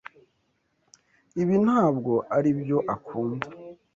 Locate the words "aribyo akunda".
2.35-3.47